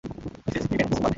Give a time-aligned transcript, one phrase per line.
[0.45, 1.09] Mrs Krementz বাদে।